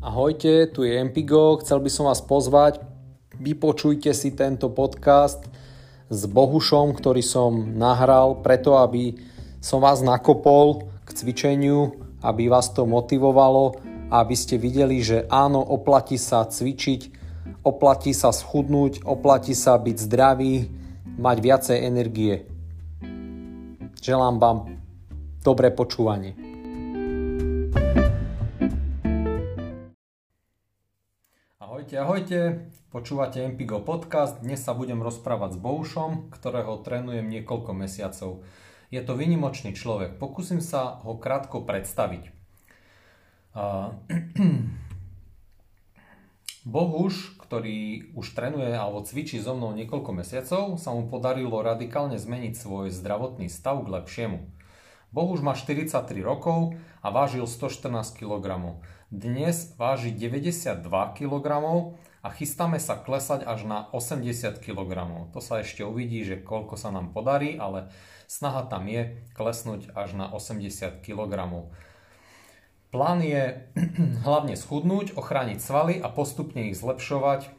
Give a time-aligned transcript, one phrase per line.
[0.00, 2.80] Ahojte, tu je Empigo, chcel by som vás pozvať,
[3.36, 5.44] vypočujte si tento podcast
[6.08, 9.20] s Bohušom, ktorý som nahral preto, aby
[9.60, 16.18] som vás nakopol k cvičeniu, aby vás to motivovalo aby ste videli, že áno, oplatí
[16.18, 17.14] sa cvičiť,
[17.62, 20.66] oplatí sa schudnúť, oplatí sa byť zdravý,
[21.14, 22.34] mať viacej energie.
[24.02, 24.58] Želám vám
[25.46, 26.49] dobré počúvanie.
[31.90, 34.38] Ahojte, ahojte, počúvate Empigo podcast.
[34.46, 38.46] Dnes sa budem rozprávať s Boušom, ktorého trénujem niekoľko mesiacov.
[38.94, 40.14] Je to vynimočný človek.
[40.14, 42.30] Pokúsim sa ho krátko predstaviť.
[46.78, 52.54] Bohuš, ktorý už trénuje alebo cvičí so mnou niekoľko mesiacov, sa mu podarilo radikálne zmeniť
[52.54, 54.38] svoj zdravotný stav k lepšiemu.
[55.10, 58.78] Bohuž má 43 rokov a vážil 114 kg.
[59.10, 60.86] Dnes váži 92
[61.18, 61.46] kg
[62.22, 64.90] a chystáme sa klesať až na 80 kg.
[65.34, 67.90] To sa ešte uvidí, že koľko sa nám podarí, ale
[68.30, 71.34] snaha tam je klesnúť až na 80 kg.
[72.94, 73.66] Plán je
[74.30, 77.50] hlavne schudnúť, ochrániť svaly a postupne ich zlepšovať.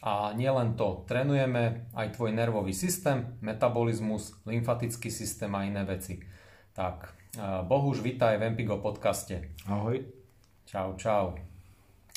[0.00, 6.24] A nielen to, trénujeme aj tvoj nervový systém, metabolizmus, lymfatický systém a iné veci.
[6.72, 7.12] Tak,
[7.68, 9.52] Bohuž, vítaj v Empigo podcaste.
[9.68, 10.23] Ahoj.
[10.64, 11.36] Čau, čau.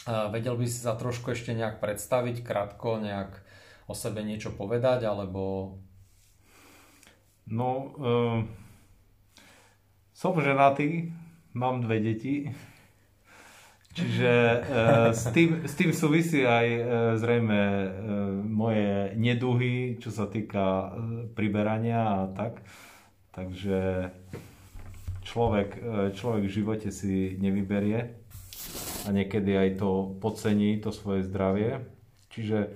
[0.07, 3.43] Vedel by si sa trošku ešte nejak predstaviť, krátko nejak
[3.87, 5.75] o sebe niečo povedať, alebo...
[7.47, 8.39] No, uh,
[10.15, 11.11] som ženatý,
[11.51, 12.51] mám dve deti,
[13.95, 16.83] čiže uh, s, tým, s tým súvisí aj uh,
[17.19, 17.87] zrejme uh,
[18.47, 20.91] moje neduhy, čo sa týka uh,
[21.35, 22.63] priberania a tak.
[23.31, 24.11] Takže
[25.23, 28.27] človek, uh, človek v živote si nevyberie
[29.08, 31.88] a niekedy aj to podcení, to svoje zdravie.
[32.27, 32.75] Čiže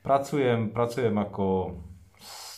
[0.00, 1.76] pracujem, pracujem ako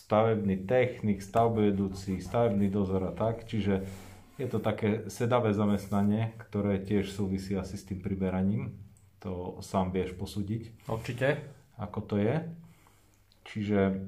[0.06, 3.44] stavebný technik, stavbovedúci, stavebný dozor a tak.
[3.50, 3.82] Čiže
[4.38, 8.78] je to také sedavé zamestnanie, ktoré tiež súvisí asi s tým priberaním.
[9.18, 10.86] To sám vieš posúdiť.
[10.86, 11.42] Určite.
[11.74, 12.46] Ako to je.
[13.50, 13.98] Čiže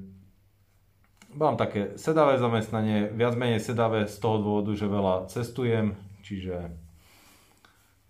[1.35, 6.71] mám také sedavé zamestnanie, viac menej sedavé z toho dôvodu, že veľa cestujem, čiže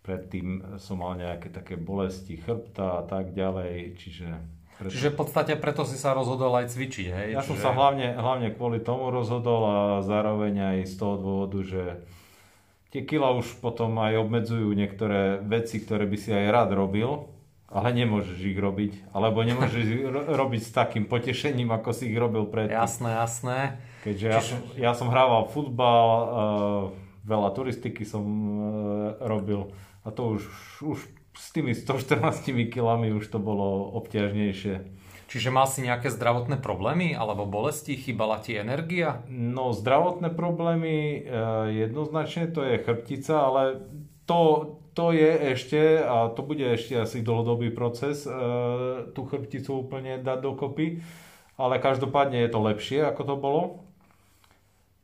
[0.02, 4.28] Predtým som mal nejaké také bolesti chrbta a tak ďalej, čiže...
[4.82, 4.98] Preto...
[4.98, 7.28] Čiže v podstate preto si sa rozhodol aj cvičiť, hej?
[7.38, 7.50] Ja Čiže...
[7.54, 11.84] som sa hlavne, hlavne kvôli tomu rozhodol a zároveň aj z toho dôvodu, že
[12.90, 17.30] tie kila už potom aj obmedzujú niektoré veci, ktoré by si aj rád robil,
[17.70, 22.50] ale nemôžeš ich robiť, alebo nemôžeš ich robiť s takým potešením, ako si ich robil
[22.50, 22.74] predtým.
[22.74, 23.58] Jasné, jasné.
[24.02, 24.34] Keďže Čiže...
[24.34, 26.84] ja, som, ja som hrával futbal, uh,
[27.22, 28.66] veľa turistiky som uh,
[29.24, 29.70] robil,
[30.02, 30.44] a to už,
[30.82, 31.00] už
[31.38, 35.02] s tými 114 kilami už to bolo obťažnejšie.
[35.32, 37.96] Čiže mal si nejaké zdravotné problémy alebo bolesti?
[37.96, 39.24] Chýbala ti energia?
[39.32, 43.80] No zdravotné problémy eh, jednoznačne to je chrbtica, ale
[44.28, 48.32] to, to je ešte, a to bude ešte asi dlhodobý proces, eh,
[49.16, 51.00] tú chrbticu úplne dať dokopy,
[51.56, 53.64] ale každopádne je to lepšie, ako to bolo.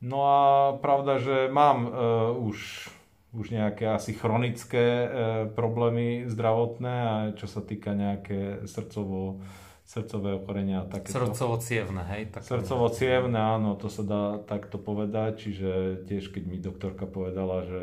[0.04, 0.38] No a
[0.78, 1.90] pravda, že mám uh,
[2.38, 2.86] už
[3.32, 5.08] už nejaké asi chronické e,
[5.52, 9.44] problémy zdravotné a čo sa týka nejaké srdcovo,
[9.84, 10.88] srdcové ochorenia.
[10.88, 11.12] Takéto.
[11.12, 12.32] Srdcovo-cievne, hej?
[12.32, 12.40] Tak...
[12.44, 15.70] Srdcovo-cievne, áno, to sa dá takto povedať, čiže
[16.08, 17.82] tiež keď mi doktorka povedala, že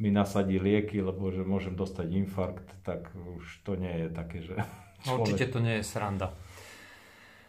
[0.00, 4.54] mi nasadí lieky, lebo že môžem dostať infarkt, tak už to nie je také, že...
[5.04, 5.20] Človek...
[5.20, 6.32] Určite to nie je sranda.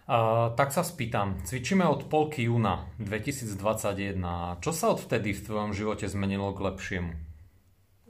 [0.06, 4.22] Uh, tak sa spýtam, cvičíme od polky júna 2021.
[4.62, 7.12] Čo sa odvtedy v tvojom živote zmenilo k lepšiemu?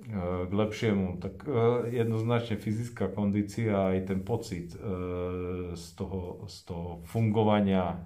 [0.03, 6.67] Uh, k lepšiemu, tak uh, jednoznačne fyzická kondícia aj ten pocit uh, z, toho, z
[6.67, 8.03] toho fungovania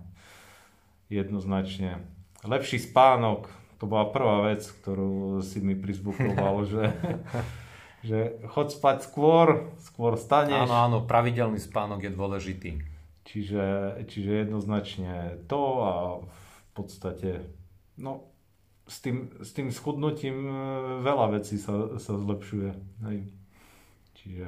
[1.09, 2.05] jednoznačne.
[2.45, 3.49] Lepší spánok,
[3.81, 6.93] to bola prvá vec, ktorú si mi prizbukoval, že,
[8.05, 10.69] že chod spať skôr, skôr staneš.
[10.69, 12.71] Áno, áno, pravidelný spánok je dôležitý.
[13.29, 13.65] Čiže,
[14.09, 15.91] čiže jednoznačne to a
[16.25, 17.45] v podstate
[18.01, 18.25] no,
[18.89, 20.53] s, tým, s tým schudnutím e,
[21.05, 22.69] veľa vecí sa, sa zlepšuje.
[23.05, 23.19] Hej.
[24.17, 24.45] Čiže...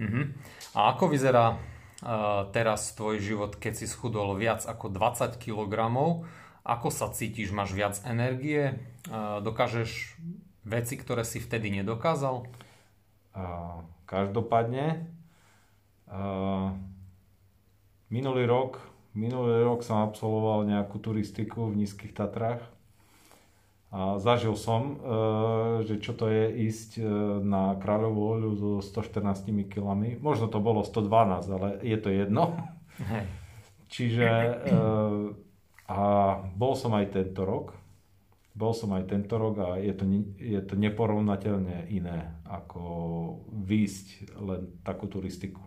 [0.00, 0.32] Uh-huh.
[0.76, 5.72] A ako vyzerá uh, teraz tvoj život, keď si schudol viac ako 20 kg?
[6.64, 7.52] Ako sa cítiš?
[7.52, 8.76] Máš viac energie?
[9.08, 10.20] Uh, dokážeš
[10.68, 12.44] veci, ktoré si vtedy nedokázal?
[13.32, 15.08] Uh, každopádne
[16.12, 16.76] uh,
[18.06, 18.78] Minulý rok,
[19.18, 22.62] minulý rok som absolvoval nejakú turistiku v Nízkych Tatrách
[23.90, 25.02] A zažil som,
[25.82, 27.02] že čo to je ísť
[27.42, 30.14] na kráľovú voľu so 114 kilami.
[30.22, 32.54] Možno to bolo 112, ale je to jedno.
[33.02, 33.24] Hej.
[33.94, 34.28] Čiže
[35.86, 35.98] a
[36.58, 37.74] bol som aj tento rok.
[38.56, 40.04] Bol som aj tento rok a je to,
[40.40, 42.82] je to neporovnateľne iné, ako
[43.52, 45.60] výjsť len takú turistiku.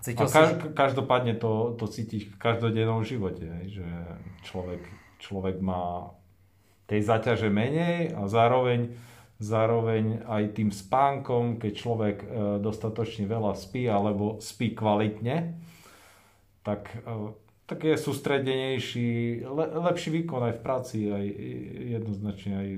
[0.00, 0.54] Cítil a si...
[0.74, 3.86] každopádne to, to cítiš v každodennom živote, že
[4.46, 4.82] človek,
[5.22, 6.14] človek má
[6.90, 8.92] tej zaťaže menej a zároveň,
[9.40, 12.26] zároveň aj tým spánkom, keď človek e,
[12.60, 15.56] dostatočne veľa spí alebo spí kvalitne,
[16.60, 21.24] tak e, tak je sústredenejší, le, lepší výkon aj v práci, aj
[21.96, 22.68] jednoznačne aj...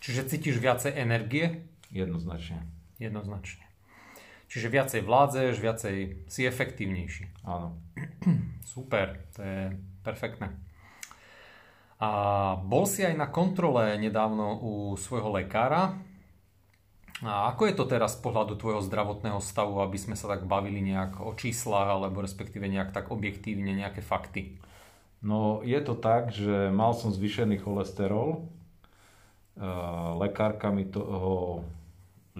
[0.00, 1.68] Čiže cítiš viacej energie?
[1.92, 2.64] Jednoznačne.
[2.96, 3.69] Jednoznačne.
[4.50, 7.46] Čiže viacej vládzeš, viacej si efektívnejší.
[7.46, 7.78] Áno.
[8.74, 9.70] Super, to je
[10.02, 10.50] perfektné.
[12.02, 12.10] A
[12.58, 15.94] bol si aj na kontrole nedávno u svojho lekára
[17.20, 20.80] a ako je to teraz z pohľadu tvojho zdravotného stavu, aby sme sa tak bavili
[20.80, 24.56] nejak o číslach, alebo respektíve nejak tak objektívne nejaké fakty?
[25.20, 28.48] No je to tak, že mal som zvýšený cholesterol,
[30.16, 31.60] lekárka mi toho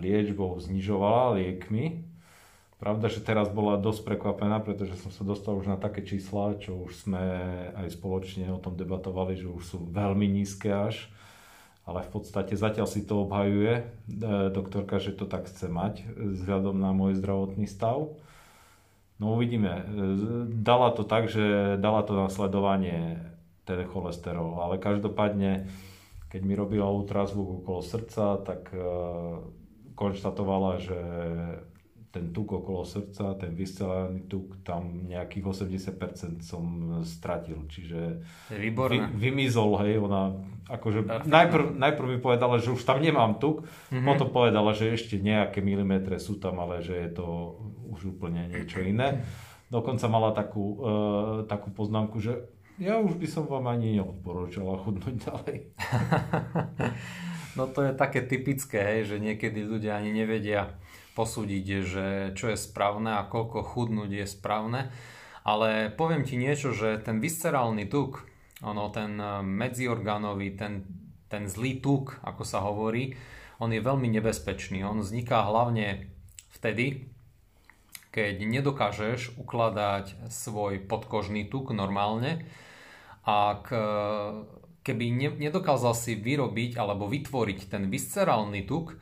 [0.01, 2.09] liečbou znižovala liekmi.
[2.81, 6.89] Pravda, že teraz bola dosť prekvapená, pretože som sa dostal už na také čísla, čo
[6.89, 7.21] už sme
[7.77, 11.13] aj spoločne o tom debatovali, že už sú veľmi nízke až
[11.91, 13.83] ale v podstate zatiaľ si to obhajuje e,
[14.55, 18.15] doktorka, že to tak chce mať vzhľadom na môj zdravotný stav.
[19.19, 19.73] No uvidíme.
[19.75, 19.85] E,
[20.47, 23.19] dala to tak, že dala to nasledovanie
[23.67, 25.67] ten cholesterol, ale každopádne,
[26.31, 28.79] keď mi robila ultrazvuk okolo srdca, tak e,
[30.01, 30.99] konštatovala, že
[32.11, 36.65] ten tuk okolo srdca, ten vyscelaný tuk, tam nejakých 80% som
[37.07, 38.75] stratil, čiže vy,
[39.15, 40.35] vymizol, hej, ona
[40.67, 44.03] akože najprv, najprv mi povedala, že už tam nemám tuk, mm-hmm.
[44.03, 47.27] potom povedala, že ešte nejaké milimetre sú tam, ale že je to
[47.95, 49.23] už úplne niečo iné.
[49.71, 52.43] Dokonca mala takú, uh, takú poznámku, že
[52.83, 55.57] ja už by som vám ani neodporúčala chudnúť ďalej.
[57.55, 60.75] no to je také typické, hej, že niekedy ľudia ani nevedia,
[61.15, 62.07] posúdiť, že
[62.39, 64.89] čo je správne a koľko chudnúť je správne.
[65.43, 68.25] Ale poviem ti niečo, že ten viscerálny tuk,
[68.61, 70.85] ono, ten eh, medziorgánový, ten,
[71.27, 73.17] ten zlý tuk, ako sa hovorí,
[73.61, 74.81] on je veľmi nebezpečný.
[74.85, 76.09] On vzniká hlavne
[76.57, 77.13] vtedy,
[78.11, 82.43] keď nedokážeš ukladať svoj podkožný tuk normálne
[83.23, 83.69] a k,
[84.91, 88.99] keby ne, nedokázal si vyrobiť alebo vytvoriť ten viscerálny tuk,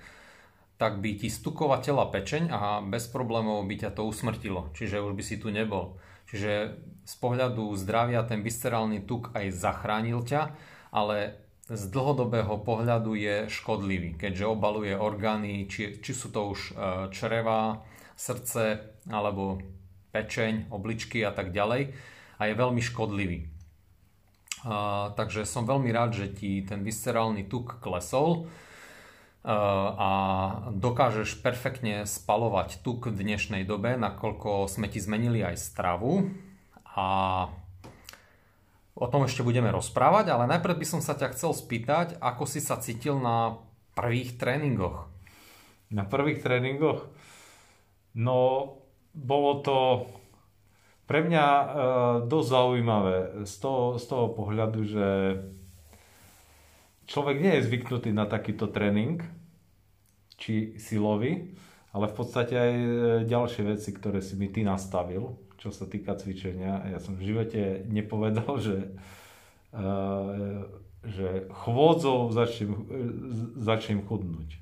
[0.77, 4.71] tak by ti stukovateľa pečeň a bez problémov by ťa to usmrtilo.
[4.77, 5.97] Čiže už by si tu nebol.
[6.29, 6.77] Čiže
[7.09, 10.53] z pohľadu zdravia ten viscerálny tuk aj zachránil ťa,
[10.93, 16.73] ale z dlhodobého pohľadu je škodlivý, keďže obaluje orgány, či, či sú to už e,
[17.13, 17.85] čreva,
[18.19, 19.61] srdce alebo
[20.11, 21.93] pečeň, obličky a tak ďalej
[22.39, 23.58] a je veľmi škodlivý.
[24.69, 28.53] A, takže som veľmi rád, že ti ten viscerálny tuk klesol
[29.49, 30.11] a
[30.77, 36.29] dokážeš perfektne spalovať tuk v dnešnej dobe, nakoľko sme ti zmenili aj stravu
[36.85, 37.07] a
[38.93, 42.61] o tom ešte budeme rozprávať, ale najprv by som sa ťa chcel spýtať, ako si
[42.61, 43.57] sa cítil na
[43.97, 45.09] prvých tréningoch.
[45.89, 47.09] Na prvých tréningoch?
[48.13, 48.75] No,
[49.17, 49.77] bolo to
[51.09, 51.67] pre mňa e,
[52.29, 53.17] dosť zaujímavé
[53.49, 55.09] z toho, z toho pohľadu, že
[57.09, 59.25] človek nie je zvyknutý na takýto tréning,
[60.37, 61.57] či silový,
[61.97, 62.89] ale v podstate aj e,
[63.25, 66.93] ďalšie veci, ktoré si mi ty nastavil, čo sa týka cvičenia.
[66.93, 68.95] Ja som v živote nepovedal, že,
[69.75, 70.63] uh,
[71.03, 73.03] že chôdzou začnem, e,
[73.59, 74.61] začnem chudnúť.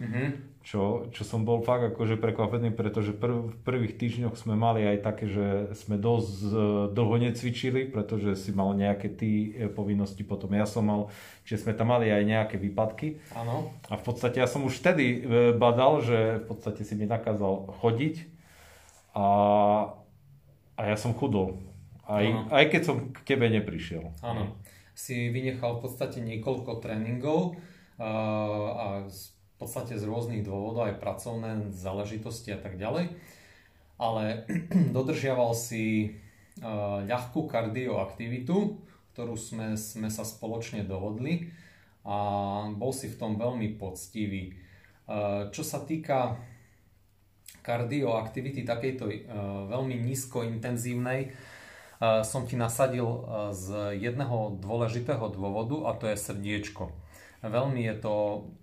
[0.00, 4.84] Mm-hmm čo, čo som bol fakt akože prekvapený, pretože prv, v prvých týždňoch sme mali
[4.84, 6.52] aj také, že sme dosť uh,
[6.92, 11.00] dlho necvičili, pretože si mal nejaké ty e, povinnosti, potom ja som mal,
[11.48, 13.24] čiže sme tam mali aj nejaké výpadky.
[13.32, 13.72] Áno.
[13.88, 17.72] A v podstate ja som už vtedy uh, badal, že v podstate si mi nakázal
[17.80, 18.28] chodiť
[19.16, 19.26] a,
[20.76, 21.56] a ja som chudol.
[22.04, 24.12] Aj, aj keď som k tebe neprišiel.
[24.20, 24.60] Áno.
[24.92, 27.56] Si vynechal v podstate niekoľko tréningov
[27.96, 28.86] uh, a
[29.60, 33.12] podstate z rôznych dôvodov, aj pracovné záležitosti a tak ďalej.
[34.00, 34.48] Ale
[34.96, 36.16] dodržiaval si
[36.64, 38.56] uh, ľahkú kardioaktivitu,
[39.12, 41.52] ktorú sme, sme sa spoločne dohodli
[42.08, 42.16] a
[42.72, 44.56] bol si v tom veľmi poctivý.
[45.04, 46.40] Uh, čo sa týka
[47.60, 49.14] kardioaktivity takejto uh,
[49.68, 51.36] veľmi nízko intenzívnej,
[52.00, 56.88] som ti nasadil z jedného dôležitého dôvodu a to je srdiečko.
[57.40, 58.16] Veľmi je to,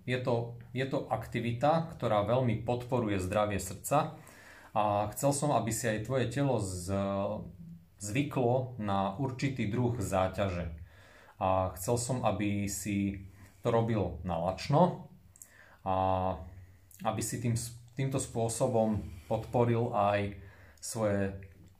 [0.06, 0.36] je to,
[0.70, 4.14] je to aktivita, ktorá veľmi podporuje zdravie srdca
[4.78, 6.94] a chcel som, aby si aj tvoje telo z,
[7.98, 10.70] zvyklo na určitý druh záťaže.
[11.42, 13.26] A chcel som, aby si
[13.66, 15.10] to robil na lačno
[15.82, 16.38] a
[17.02, 17.58] aby si tým,
[17.98, 20.38] týmto spôsobom podporil aj
[20.78, 21.34] svoje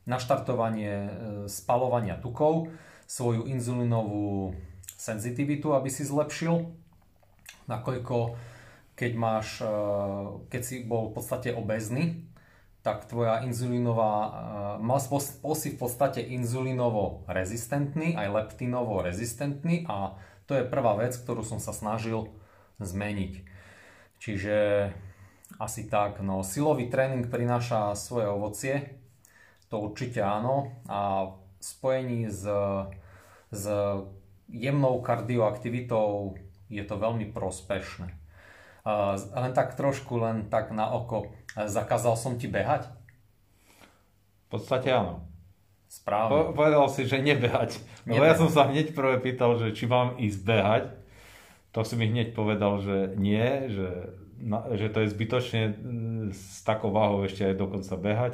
[0.10, 1.12] naštartovanie e,
[1.46, 2.74] spalovania tukov,
[3.06, 4.58] svoju inzulínovú
[4.98, 6.74] senzitivitu, aby si zlepšil,
[7.68, 8.36] nakoľko
[8.98, 9.70] keď máš, e,
[10.50, 12.26] keď si bol v podstate obezný,
[12.82, 14.30] tak tvoja inzulínová, e,
[14.82, 14.98] mal
[15.54, 20.18] si v podstate inzulínovo rezistentný, aj leptinovo rezistentný a
[20.50, 22.34] to je prvá vec, ktorú som sa snažil
[22.82, 23.46] zmeniť.
[24.18, 24.58] Čiže
[25.62, 26.42] asi tak, no.
[26.42, 28.98] Silový tréning prináša svoje ovocie,
[29.70, 30.74] to určite áno.
[30.90, 32.48] A v spojení s,
[33.52, 33.64] s
[34.48, 38.08] jemnou kardioaktivitou je to veľmi prospešné.
[39.36, 41.36] Len tak trošku, len tak na oko.
[41.56, 42.88] Zakázal som ti behať?
[44.48, 45.28] V podstate áno.
[45.88, 46.32] Správne.
[46.32, 47.80] Po, povedal si, že nebehať.
[48.08, 50.84] Lebo ja som sa hneď prvé pýtal, že či mám ísť behať.
[51.76, 54.16] To si mi hneď povedal, že nie, že,
[54.76, 55.62] že to je zbytočne
[56.32, 58.34] s takou váhou ešte aj dokonca behať.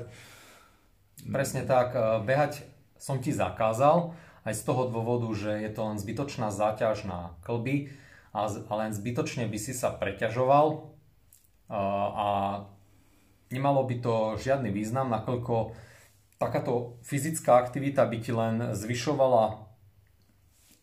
[1.30, 2.66] Presne tak, e, behať
[2.98, 4.14] som ti zakázal,
[4.44, 7.94] aj z toho dôvodu, že je to len zbytočná záťaž na klby
[8.34, 10.78] a len zbytočne by si sa preťažoval e,
[12.18, 12.28] a
[13.54, 15.78] nemalo by to žiadny význam, nakoľko
[16.42, 19.70] takáto fyzická aktivita by ti len zvyšovala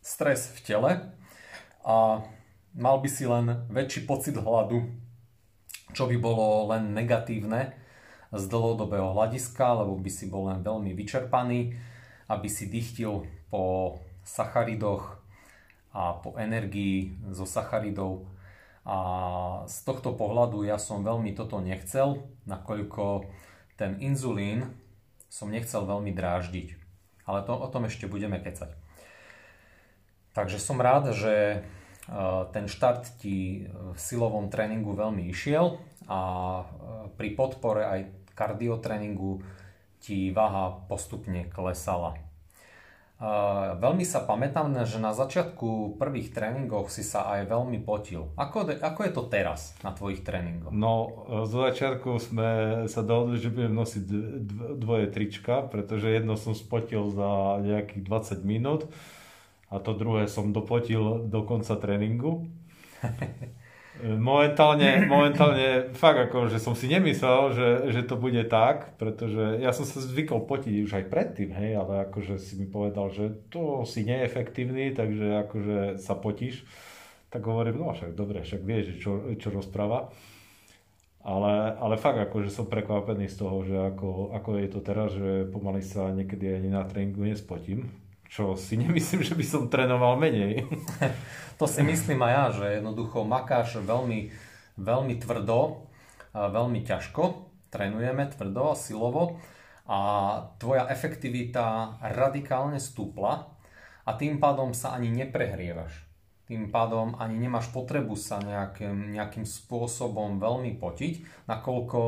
[0.01, 0.91] stres v tele
[1.85, 2.25] a
[2.73, 4.87] mal by si len väčší pocit hladu,
[5.91, 7.75] čo by bolo len negatívne
[8.31, 11.75] z dlhodobého hľadiska, lebo by si bol len veľmi vyčerpaný,
[12.31, 15.19] aby si dychtil po sacharidoch
[15.91, 18.27] a po energii zo sacharidov.
[18.87, 18.99] A
[19.69, 23.29] z tohto pohľadu ja som veľmi toto nechcel, nakoľko
[23.77, 24.73] ten inzulín
[25.31, 26.69] som nechcel veľmi dráždiť.
[27.29, 28.75] Ale to, o tom ešte budeme kecať.
[30.35, 31.59] Takže som rád, že e,
[32.51, 35.79] ten štart ti v silovom tréningu veľmi išiel
[36.11, 36.65] a e,
[37.15, 38.01] pri podpore aj
[38.35, 39.43] kardiotréningu
[40.01, 42.17] ti váha postupne klesala.
[43.21, 48.33] Uh, veľmi sa pamätám, že na začiatku prvých tréningov si sa aj veľmi potil.
[48.33, 50.73] Ako, ako je to teraz na tvojich tréningoch?
[50.73, 52.51] No, z začiatku sme
[52.89, 54.05] sa dohodli, že budem nosiť
[54.81, 58.89] dvoje trička, pretože jedno som spotil za nejakých 20 minút
[59.69, 62.49] a to druhé som dopotil do konca tréningu.
[64.01, 69.77] Momentálne, momentálne fakt ako, že som si nemyslel, že, že to bude tak, pretože ja
[69.77, 73.85] som sa zvykol potiť už aj predtým, hej, ale akože si mi povedal, že to
[73.85, 76.65] si neefektívny, takže akože sa potíš,
[77.29, 80.09] tak hovorím, no však dobre, však vieš, čo, čo rozpráva.
[81.21, 85.45] Ale, ale fakt akože som prekvapený z toho, že ako, ako je to teraz, že
[85.53, 87.93] pomaly sa niekedy ani na tréningu nespotím,
[88.31, 90.65] čo si nemyslím, že by som trénoval menej.
[91.61, 94.33] To si myslím aj ja, že jednoducho makáš veľmi,
[94.81, 95.85] veľmi tvrdo,
[96.33, 99.37] veľmi ťažko, trénujeme tvrdo a silovo
[99.85, 99.99] a
[100.57, 103.53] tvoja efektivita radikálne stúpla
[104.09, 106.09] a tým pádom sa ani neprehrievaš.
[106.49, 112.01] Tým pádom ani nemáš potrebu sa nejakým, nejakým spôsobom veľmi potiť, nakoľko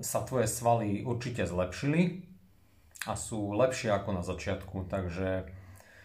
[0.00, 2.32] sa tvoje svaly určite zlepšili
[3.04, 4.88] a sú lepšie ako na začiatku.
[4.88, 5.48] Takže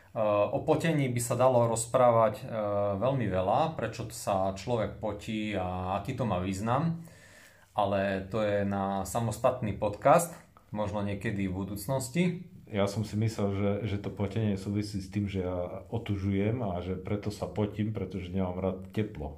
[0.10, 2.48] Eh, o potení by sa dalo rozprávať eh,
[2.98, 7.06] veľmi veľa, prečo sa človek potí a aký to má význam,
[7.78, 10.34] ale to je na samostatný podcast,
[10.74, 12.24] možno niekedy v budúcnosti.
[12.74, 16.82] Ja som si myslel, že, že to potenie súvisí s tým, že ja otužujem a
[16.82, 19.38] že preto sa potím, pretože nemám rád teplo.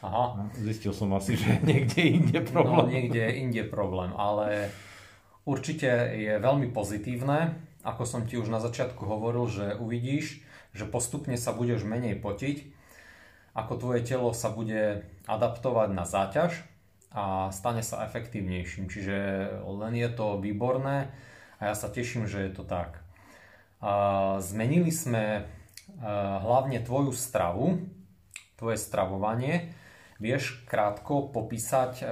[0.00, 0.48] Aha.
[0.56, 2.80] Zistil som asi, že niekde inde no, problém.
[2.80, 4.72] No, niekde inde problém, ale
[5.48, 10.44] určite je veľmi pozitívne, ako som ti už na začiatku hovoril, že uvidíš,
[10.76, 12.76] že postupne sa budeš menej potiť,
[13.56, 16.52] ako tvoje telo sa bude adaptovať na záťaž
[17.16, 18.92] a stane sa efektívnejším.
[18.92, 19.16] Čiže
[19.64, 21.08] len je to výborné
[21.56, 23.00] a ja sa teším, že je to tak.
[24.44, 25.48] Zmenili sme
[26.44, 27.88] hlavne tvoju stravu,
[28.60, 29.72] tvoje stravovanie.
[30.20, 32.04] Vieš krátko popísať,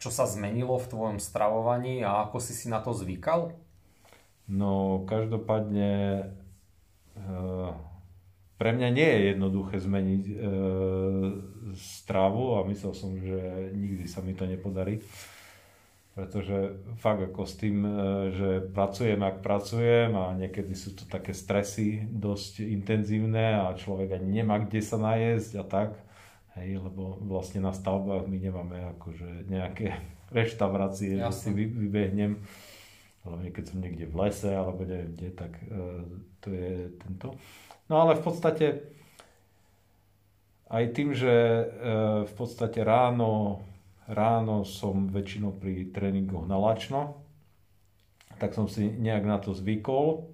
[0.00, 3.52] čo sa zmenilo v tvojom stravovaní a ako si si na to zvykal?
[4.48, 5.92] No každopádne
[7.14, 7.28] e,
[8.56, 10.34] pre mňa nie je jednoduché zmeniť e,
[11.76, 15.04] stravu a myslel som, že nikdy sa mi to nepodarí.
[16.10, 17.92] pretože fakt ako s tým, e,
[18.32, 24.42] že pracujem, ak pracujem a niekedy sú to také stresy dosť intenzívne a človek ani
[24.42, 25.90] nemá kde sa najesť a tak,
[26.60, 29.96] hej, lebo vlastne na stavbách my nemáme akože nejaké
[30.36, 32.38] reštaurácie, že si vybehnem,
[33.24, 36.04] hlavne keď som niekde v lese alebo neviem kde, tak uh,
[36.44, 37.34] to je tento.
[37.90, 38.66] No ale v podstate
[40.70, 43.64] aj tým, že uh, v podstate ráno
[44.10, 47.22] ráno som väčšinou pri tréningoch na lačno,
[48.42, 50.26] tak som si nejak na to zvykol.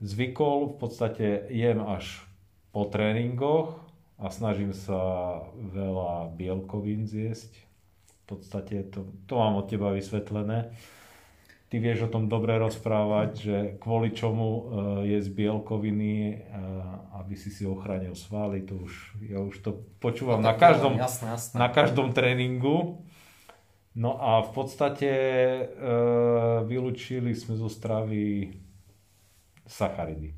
[0.00, 2.24] Zvykol, v podstate jem až
[2.72, 3.76] po tréningoch
[4.18, 4.98] a snažím sa
[5.54, 7.54] veľa bielkovín zjesť.
[8.26, 10.74] V podstate to, to mám od teba vysvetlené
[11.68, 14.60] ty vieš o tom dobre rozprávať, že kvôli čomu uh,
[15.04, 18.92] je z bielkoviny, uh, aby si si ochránil svaly, to už,
[19.28, 19.70] ja už to
[20.00, 21.56] počúvam no, na, každom, jasné, jasné.
[21.60, 23.04] na každom tréningu.
[23.98, 25.10] No a v podstate
[25.60, 28.56] uh, vylúčili sme zo stravy
[29.68, 30.32] sacharidy.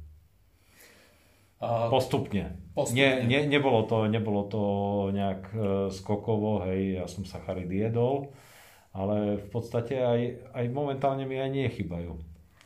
[1.60, 2.56] Postupne.
[2.72, 2.96] postupne.
[2.96, 4.62] Nie, nie, nebolo, to, nebolo to
[5.12, 5.62] nejak uh,
[5.92, 8.32] skokovo, hej, ja som sacharidy jedol
[8.90, 12.18] ale v podstate aj, aj momentálne mi aj nechybajú,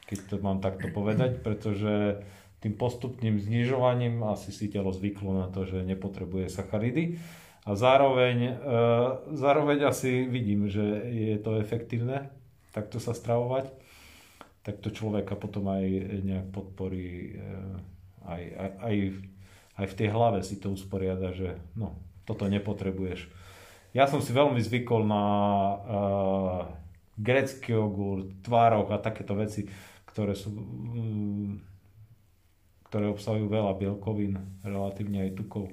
[0.09, 2.25] keď to mám takto povedať, pretože
[2.65, 7.21] tým postupným znižovaním asi si telo zvyklo na to, že nepotrebuje sacharidy
[7.69, 8.53] a zároveň, e,
[9.37, 10.81] zároveň asi vidím, že
[11.13, 12.33] je to efektívne
[12.73, 13.71] takto sa stravovať,
[14.65, 15.85] tak to človeka potom aj
[16.25, 17.55] nejak podporí, e,
[18.25, 18.97] aj, aj, aj,
[19.81, 23.29] aj v tej hlave si to usporiada, že no, toto nepotrebuješ
[23.95, 26.61] ja som si veľmi zvykol na uh,
[27.15, 29.71] grecký jogurt, tvároch a takéto veci,
[30.11, 31.63] ktoré sú um,
[32.91, 35.71] ktoré obsahujú veľa bielkovín, relatívne aj tukov.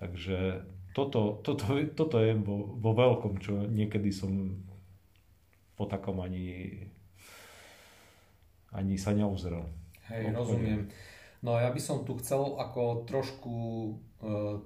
[0.00, 0.64] Takže
[0.96, 4.60] toto, toto, toto je vo, vo veľkom, čo niekedy som
[5.76, 6.80] po takom ani,
[8.72, 9.68] ani sa neuzrel.
[10.08, 10.88] Hej, rozumiem.
[11.44, 13.54] No ja by som tu chcel ako trošku
[14.24, 14.64] uh,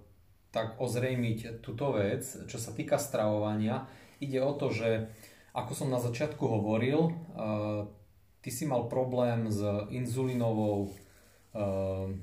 [0.55, 3.91] tak ozrejmiť túto vec, čo sa týka stravovania.
[4.23, 5.11] Ide o to, že
[5.59, 7.91] ako som na začiatku hovoril, uh,
[8.47, 9.59] ty si mal problém s
[9.91, 10.95] inzulínovou
[11.59, 12.15] uh,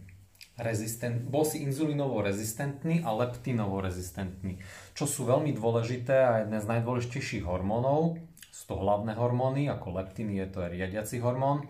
[0.55, 4.63] rezistent, bol si inzulínovo rezistentný a leptinovo rezistentný,
[4.95, 8.23] čo sú veľmi dôležité a jedné z najdôležitejších hormónov.
[8.55, 11.67] Sú to hlavné hormóny, ako leptín je to riadiaci hormón,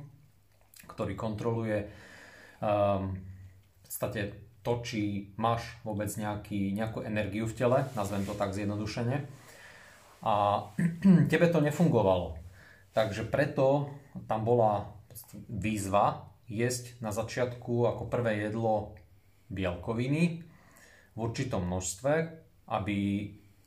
[0.86, 1.90] ktorý kontroluje
[2.66, 4.22] um, v podstate
[4.66, 9.30] to, či máš vôbec nejaký, nejakú energiu v tele, nazvem to tak zjednodušene.
[10.26, 10.34] A
[11.32, 12.42] tebe to nefungovalo.
[12.98, 13.94] Takže preto
[14.26, 14.90] tam bola
[15.46, 18.98] výzva jesť na začiatku ako prvé jedlo
[19.54, 20.42] bielkoviny
[21.14, 22.14] v určitom množstve,
[22.66, 22.98] aby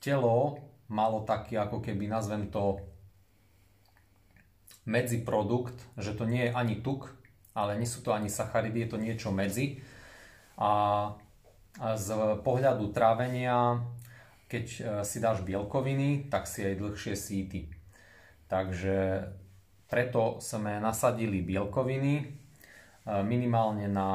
[0.02, 0.58] telo
[0.90, 2.82] malo taký, ako keby nazvem to
[4.88, 7.12] medziprodukt, že to nie je ani tuk,
[7.58, 9.82] ale nie sú to ani sacharidy, je to niečo medzi,
[10.58, 10.70] a
[11.78, 12.08] z
[12.42, 13.78] pohľadu trávenia,
[14.50, 17.70] keď e, si dáš bielkoviny, tak si aj dlhšie síty.
[18.50, 19.28] Takže
[19.86, 22.24] preto sme nasadili bielkoviny e,
[23.22, 24.10] minimálne na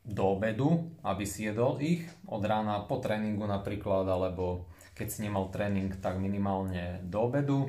[0.00, 4.64] do obedu, aby si jedol ich od rána po tréningu napríklad, alebo
[4.96, 7.68] keď si nemal tréning, tak minimálne do obedu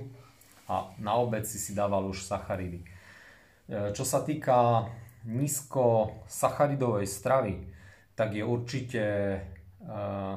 [0.72, 2.88] a na obed si si dával už sacharidy.
[3.72, 4.92] E, čo sa týka
[5.24, 7.56] nízko sacharidovej stravy,
[8.20, 9.04] tak je určite
[9.88, 10.36] uh,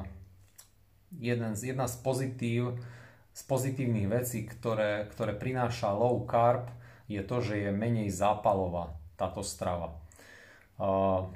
[1.19, 2.79] jeden z, jedna z pozitív,
[3.35, 6.71] z pozitívnych vecí, ktoré, ktoré prináša low carb,
[7.11, 9.97] je to, že je menej zápalová táto strava.
[10.79, 11.27] Uh,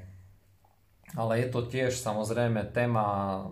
[1.18, 3.44] ale je to tiež samozrejme téma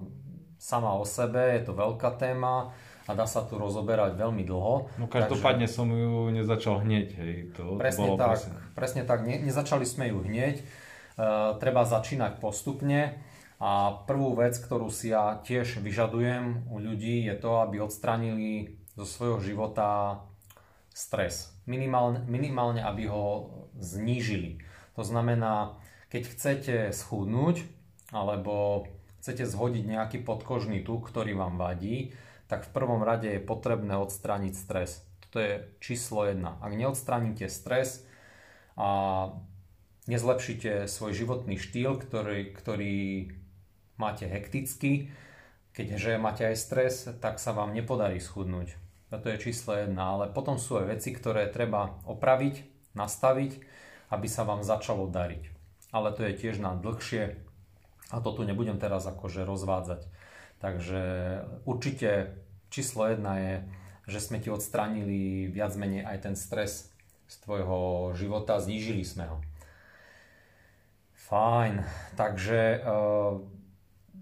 [0.58, 2.72] sama o sebe, je to veľká téma
[3.08, 4.91] a dá sa tu rozoberať veľmi dlho.
[5.00, 5.78] No každopádne takže...
[5.80, 7.36] som ju nezačal hneď, hej.
[7.56, 11.88] To, presne to bolo tak, presne, presne tak, ne, nezačali sme ju hneď, uh, treba
[11.88, 13.15] začínať postupne
[13.58, 19.08] a prvú vec, ktorú si ja tiež vyžadujem u ľudí je to, aby odstranili zo
[19.08, 20.22] svojho života
[20.91, 21.54] stres.
[21.65, 24.62] Minimálne, minimálne aby ho znížili.
[24.98, 25.78] To znamená,
[26.10, 27.62] keď chcete schudnúť
[28.10, 28.86] alebo
[29.22, 32.15] chcete zhodiť nejaký podkožný tuk, ktorý vám vadí,
[32.48, 35.04] tak v prvom rade je potrebné odstrániť stres.
[35.28, 36.40] Toto je číslo 1.
[36.40, 38.08] Ak neodstránite stres
[38.80, 39.32] a
[40.08, 42.96] nezlepšíte svoj životný štýl, ktorý, ktorý
[44.00, 45.12] máte hekticky,
[45.76, 48.80] keďže máte aj stres, tak sa vám nepodarí schudnúť.
[49.12, 52.64] To je číslo 1, ale potom sú aj veci, ktoré treba opraviť,
[52.96, 53.52] nastaviť,
[54.12, 55.44] aby sa vám začalo dariť.
[55.96, 57.40] Ale to je tiež na dlhšie
[58.12, 60.08] a to tu nebudem teraz akože rozvádzať.
[60.58, 61.02] Takže
[61.65, 62.34] určite
[62.74, 63.54] číslo jedna je
[64.08, 66.88] že sme ti odstránili viac menej aj ten stres
[67.28, 69.38] z tvojho života, znížili sme ho.
[71.28, 71.84] Fajn,
[72.15, 72.89] takže e,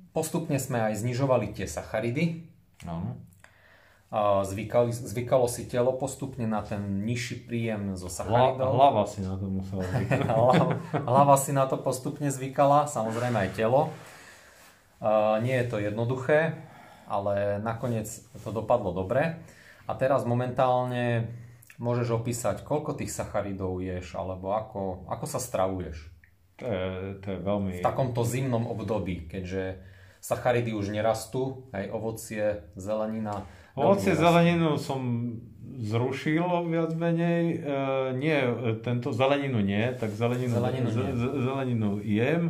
[0.10, 2.50] postupne sme aj znižovali tie sacharidy.
[2.90, 3.22] Áno.
[4.46, 8.74] Zvykali, zvykalo si telo postupne na ten nižší príjem zo sacharidov.
[8.74, 9.84] hlava si na to musela
[10.32, 13.92] hlava, hlava si na to postupne zvykala, samozrejme aj telo.
[15.42, 16.56] Nie je to jednoduché,
[17.06, 18.08] ale nakoniec
[18.42, 19.40] to dopadlo dobre.
[19.86, 21.30] A teraz momentálne
[21.78, 25.98] môžeš opísať, koľko tých sacharidov ješ, alebo ako, ako sa stravuješ.
[26.56, 26.84] To je,
[27.20, 27.72] to je veľmi...
[27.78, 29.84] V takomto zimnom období, keďže
[30.24, 33.44] sacharidy už nerastú, aj ovocie, zelenina.
[33.76, 35.36] Ovocie zeleninu som
[35.78, 37.44] zrušil viac menej.
[37.52, 37.58] E,
[38.16, 38.40] nie,
[38.82, 41.12] tento zeleninu nie, tak zeleninu, Zeleninu nie.
[41.14, 42.44] z- zeleninu jem.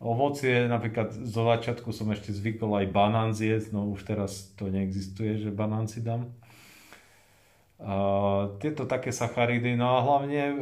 [0.00, 5.36] Ovocie, napríklad zo začiatku som ešte zvykol aj banán zjesť, no už teraz to neexistuje,
[5.36, 6.32] že banán si dám.
[7.80, 7.96] A
[8.60, 10.54] tieto také sacharidy, no a hlavne e,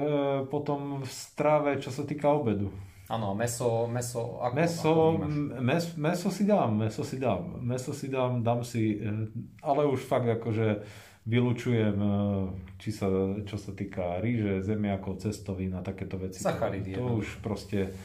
[0.51, 2.71] potom v strave, čo sa týka obedu.
[3.09, 5.33] Áno, meso, meso, ako, Meso, ako
[5.65, 9.33] mes, meso si dám, meso si dám, meso si dám, dám si, eh,
[9.65, 10.85] ale už fakt akože
[11.25, 12.45] vylučujem, eh,
[12.77, 13.09] či sa,
[13.49, 16.45] čo sa týka ríže, zemiakov, cestovín a takéto veci.
[16.45, 17.97] Sacharidy, To, to už proste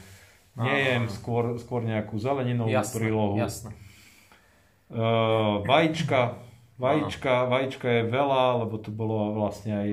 [0.56, 3.34] nejem, skôr, skôr nejakú zeleninovú Jasné, prílohu.
[3.34, 3.70] jasné.
[4.86, 6.38] Uh, vajíčka,
[6.76, 9.88] vajíčka, vajíčka je veľa, lebo to bolo vlastne aj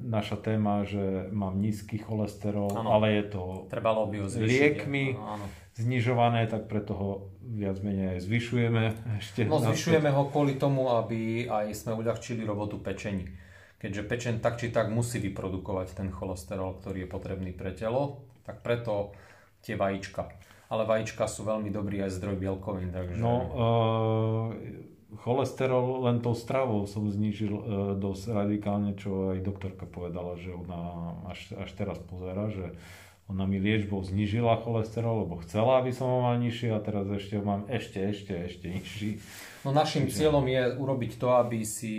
[0.00, 2.92] naša téma, že mám nízky cholesterol, Áno.
[2.92, 4.44] ale je to Trebalo by zvýšiť.
[4.44, 5.46] liekmi áno.
[5.74, 8.82] znižované, tak preto ho viac menej aj zvyšujeme.
[9.22, 13.26] Ešte No zvyšujeme ho kvôli tomu, aby aj sme uľahčili robotu pečení.
[13.80, 18.60] Keďže pečen tak či tak musí vyprodukovať ten cholesterol, ktorý je potrebný pre telo, tak
[18.60, 19.12] preto
[19.64, 20.28] tie vajíčka.
[20.68, 23.16] Ale vajíčka sú veľmi dobrý aj zdroj bielkovín, takže...
[23.16, 24.48] No, uh,
[25.24, 27.62] cholesterol len tou stravou som znížil uh,
[27.96, 32.76] dosť radikálne, čo aj doktorka povedala, že ona až, až teraz pozera, že
[33.24, 37.40] ona mi liečbou znížila cholesterol, lebo chcela, aby som ho mal nižší a teraz ešte
[37.40, 39.10] ho mám ešte, ešte, ešte nižší.
[39.64, 41.96] No našim cieľom je urobiť to, aby si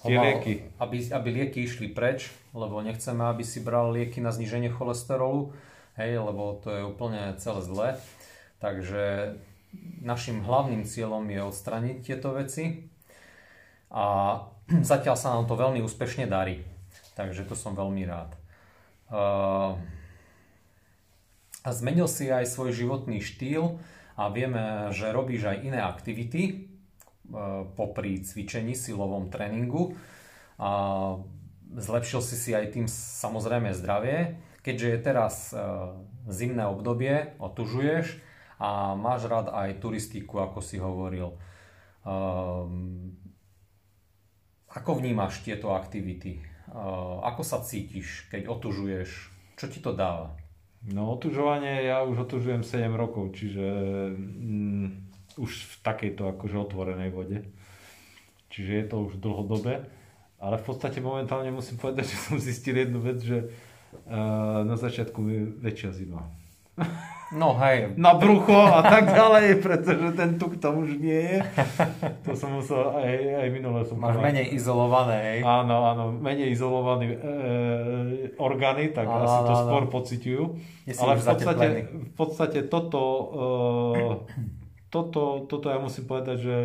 [0.00, 0.64] ho mal- lieky.
[0.80, 5.52] Aby, aby lieky išli preč, lebo nechceme, aby si bral lieky na zníženie cholesterolu,
[5.96, 7.88] hej, lebo to je úplne celé zlé.
[8.60, 9.36] Takže
[10.00, 12.88] našim hlavným cieľom je odstraniť tieto veci
[13.92, 14.38] a
[14.92, 16.64] zatiaľ sa nám to veľmi úspešne darí.
[17.16, 18.36] Takže to som veľmi rád.
[19.06, 19.80] Uh,
[21.66, 23.82] a zmenil si aj svoj životný štýl
[24.14, 26.54] a vieme, že robíš aj iné aktivity e,
[27.74, 29.98] popri cvičení, silovom tréningu.
[30.62, 30.70] A
[31.74, 34.38] zlepšil si si aj tým samozrejme zdravie.
[34.66, 35.62] Keďže je teraz e,
[36.26, 38.18] zimné obdobie, otužuješ
[38.58, 41.38] a máš rád aj turistiku, ako si hovoril.
[42.02, 43.14] Ehm,
[44.66, 46.42] Ako vnímaš tieto aktivity?
[46.42, 46.42] E,
[47.22, 49.10] Ako sa cítiš, keď otužuješ?
[49.54, 50.34] Čo ti to dáva?
[50.82, 53.62] No otužovanie, ja už otužujem 7 rokov, čiže
[54.18, 54.86] mm,
[55.38, 57.46] už v takejto akože otvorenej vode.
[58.50, 59.86] Čiže je to už dlhodobé.
[60.42, 63.46] Ale v podstate momentálne musím povedať, že som zistil jednu vec, že
[64.66, 66.28] na začiatku je väčšia zima.
[67.34, 71.38] No hej, Na brucho a tak ďalej, pretože ten tuk tam už nie je.
[72.22, 75.40] To som musel aj, aj minule som máš menej izolované, hej.
[75.42, 77.18] Áno, áno, menej izolované e,
[78.38, 80.42] orgány, tak Áno, asi to áno, skôr pociťujú.
[81.02, 83.02] Ale v podstate, v podstate toto,
[83.34, 84.02] e,
[84.94, 86.56] toto, toto ja musím povedať, že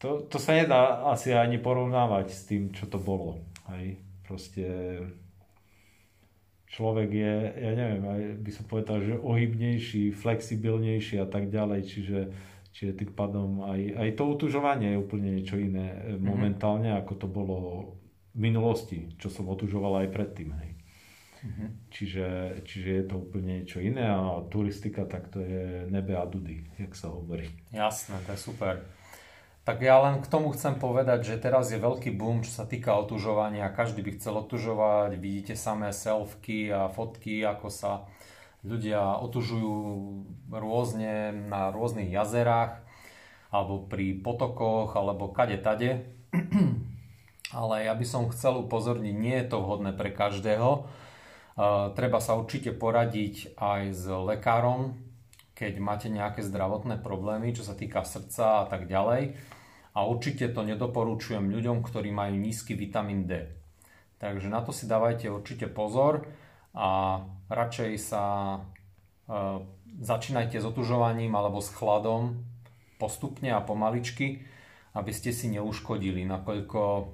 [0.00, 3.44] to, to sa nedá asi ani porovnávať s tým, čo to bolo.
[3.76, 4.00] Hej.
[4.24, 4.64] Proste
[6.74, 12.20] človek je, ja neviem, aj by som povedal, že ohybnejší, flexibilnejší a tak ďalej, čiže,
[12.74, 16.26] čiže tým pádom aj, aj to utužovanie je úplne niečo iné mm-hmm.
[16.26, 17.58] momentálne, ako to bolo
[18.34, 20.50] v minulosti, čo som otužoval aj predtým.
[20.50, 20.70] Hej.
[21.44, 21.68] Mm-hmm.
[21.94, 22.26] Čiže,
[22.66, 26.90] čiže je to úplne niečo iné a turistika tak to je nebe a dudy, jak
[26.98, 27.46] sa hovorí.
[27.70, 28.82] Jasné, to je super.
[29.64, 33.00] Tak ja len k tomu chcem povedať, že teraz je veľký boom, čo sa týka
[33.00, 33.72] otužovania.
[33.72, 35.16] Každý by chcel otužovať.
[35.16, 38.04] Vidíte samé selfky a fotky, ako sa
[38.60, 39.72] ľudia otužujú
[40.52, 42.84] rôzne na rôznych jazerách
[43.48, 46.12] alebo pri potokoch alebo kade tade.
[47.56, 50.84] Ale ja by som chcel upozorniť, nie je to vhodné pre každého.
[51.96, 55.00] Treba sa určite poradiť aj s lekárom,
[55.56, 59.53] keď máte nejaké zdravotné problémy, čo sa týka srdca a tak ďalej.
[59.94, 63.46] A určite to nedoporučujem ľuďom, ktorí majú nízky vitamín D.
[64.18, 66.26] Takže na to si dávajte určite pozor
[66.74, 68.58] a radšej sa e,
[70.02, 72.42] začínajte s otužovaním alebo s chladom
[72.98, 74.42] postupne a pomaličky
[74.94, 77.10] aby ste si neuškodili, nakoľko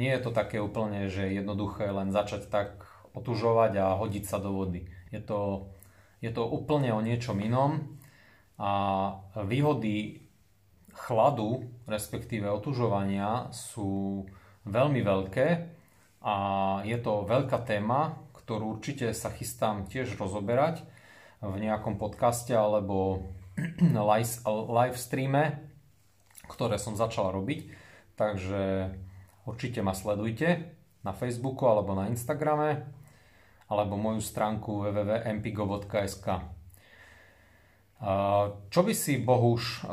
[0.00, 4.52] nie je to také úplne, že jednoduché len začať tak otužovať a hodiť sa do
[4.52, 4.88] vody.
[5.12, 5.72] Je to,
[6.24, 7.96] je to úplne o niečom inom
[8.56, 8.72] a
[9.44, 10.25] výhody
[10.96, 14.24] chladu, respektíve otužovania sú
[14.64, 15.48] veľmi veľké
[16.24, 16.34] a
[16.82, 20.82] je to veľká téma, ktorú určite sa chystám tiež rozoberať
[21.44, 23.28] v nejakom podcaste alebo
[24.72, 25.60] live streame,
[26.48, 27.84] ktoré som začal robiť.
[28.16, 28.90] Takže
[29.44, 30.72] určite ma sledujte
[31.04, 32.88] na Facebooku alebo na Instagrame
[33.68, 36.26] alebo moju stránku www.mpigo.sk.
[38.70, 39.84] Čo by si Bohuž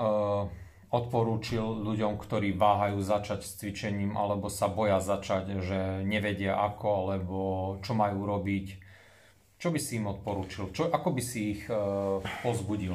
[0.93, 7.38] odporúčil ľuďom, ktorí váhajú začať s cvičením alebo sa boja začať, že nevedia ako alebo
[7.82, 8.77] čo majú robiť?
[9.58, 10.69] Čo by si im odporúčil?
[10.69, 11.65] Čo, ako by si ich
[12.45, 12.93] pozbudil?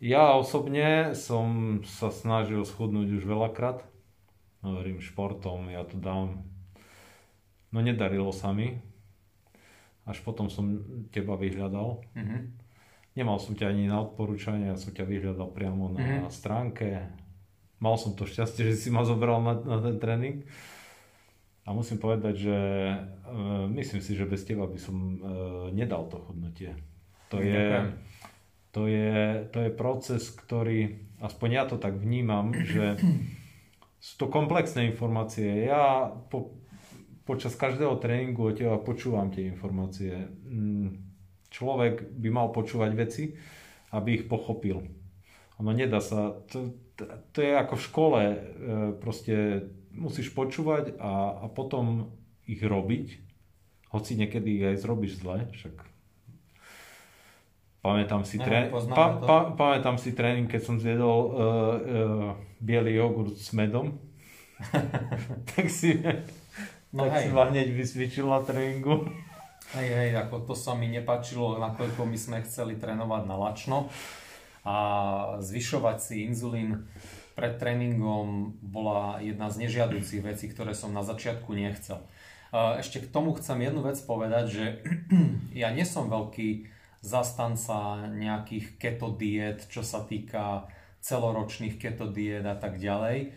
[0.00, 3.84] Ja osobne som sa snažil schudnúť už veľakrát.
[4.64, 6.42] Hovorím športom, ja to dám.
[7.70, 8.80] No nedarilo sa mi.
[10.08, 12.02] Až potom som teba vyhľadal.
[12.16, 12.40] Mm-hmm.
[13.20, 16.32] Nemal som ťa ani na odporúčanie, ja som ťa vyhľadal priamo na mm-hmm.
[16.32, 17.12] stránke.
[17.80, 20.44] Mal som to šťastie, že si ma zobral na, na ten tréning.
[21.64, 23.36] A musím povedať, že e,
[23.80, 25.16] myslím si, že bez teba by som e,
[25.72, 26.76] nedal to chodnutie.
[27.32, 27.94] To je,
[28.74, 32.98] to je, to je proces, ktorý, aspoň ja to tak vnímam, že
[34.04, 35.68] sú to komplexné informácie.
[35.68, 36.58] Ja po,
[37.22, 40.26] počas každého tréningu od teba počúvam tie informácie.
[40.42, 41.00] Mm,
[41.54, 43.24] človek by mal počúvať veci,
[43.94, 44.99] aby ich pochopil.
[45.60, 46.72] Ono nedá sa, to,
[47.36, 48.36] to je ako v škole, e,
[48.96, 52.16] proste musíš počúvať a, a potom
[52.48, 53.20] ich robiť,
[53.92, 55.90] hoci niekedy aj zrobíš zle, však
[57.80, 58.68] Pamätám si, tré...
[58.68, 63.96] pa, pa, pamätám si tréning, keď som zjedol uh, uh, biely jogurt s medom.
[65.56, 65.96] tak si,
[66.92, 67.22] no tak hej.
[67.24, 69.08] si ma hneď vysvičil na tréningu.
[69.72, 73.88] Hej, hej, ako to sa mi nepačilo, nakoľko my sme chceli trénovať na lačno
[74.64, 74.76] a
[75.40, 76.88] zvyšovať si inzulín
[77.32, 82.04] pred tréningom bola jedna z nežiaducích vecí, ktoré som na začiatku nechcel.
[82.52, 84.64] Ešte k tomu chcem jednu vec povedať, že
[85.62, 86.68] ja nie som veľký
[87.00, 90.68] zastanca nejakých keto diet, čo sa týka
[91.00, 93.32] celoročných keto diet a tak ďalej.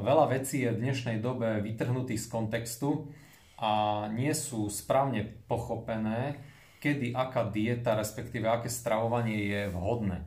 [0.00, 3.12] Veľa vecí je v dnešnej dobe vytrhnutých z kontextu
[3.60, 6.40] a nie sú správne pochopené,
[6.78, 10.24] kedy aká dieta, respektíve aké stravovanie je vhodné.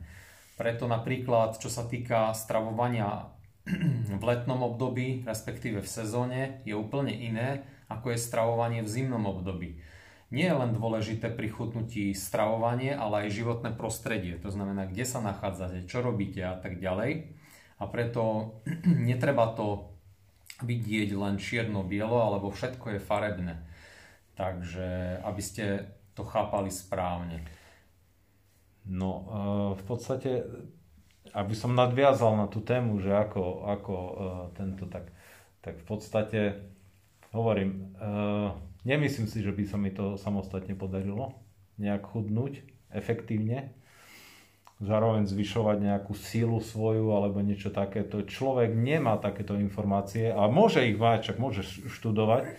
[0.56, 3.32] Preto napríklad, čo sa týka stravovania
[4.20, 9.80] v letnom období, respektíve v sezóne, je úplne iné, ako je stravovanie v zimnom období
[10.32, 14.40] nie je len dôležité pri chutnutí stravovanie, ale aj životné prostredie.
[14.40, 17.36] To znamená, kde sa nachádzate, čo robíte a tak ďalej.
[17.76, 18.56] A preto
[19.12, 19.92] netreba to
[20.64, 23.54] vidieť len čierno-bielo, alebo všetko je farebné.
[24.32, 25.64] Takže, aby ste
[26.12, 27.44] to chápali správne.
[28.88, 29.26] No, e,
[29.78, 30.44] v podstate,
[31.32, 34.12] aby som nadviazal na tú tému, že ako, ako e,
[34.58, 35.10] tento, tak,
[35.62, 36.40] tak v podstate
[37.30, 41.38] hovorím, e, Nemyslím si, že by sa mi to samostatne podarilo
[41.78, 43.70] nejak chudnúť efektívne.
[44.82, 48.26] Zároveň zvyšovať nejakú sílu svoju alebo niečo takéto.
[48.26, 52.50] Človek nemá takéto informácie a môže ich mať, čak môže študovať,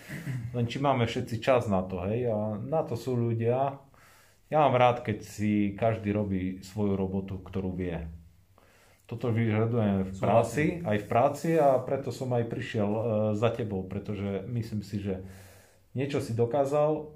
[0.56, 2.32] len či máme všetci čas na to, hej.
[2.32, 3.76] A na to sú ľudia.
[4.48, 8.08] Ja mám rád, keď si každý robí svoju robotu, ktorú vie.
[9.04, 13.02] Toto vyžadujem v práci, aj v práci a preto som aj prišiel e,
[13.36, 15.20] za tebou, pretože myslím si, že
[15.92, 17.12] niečo si dokázal,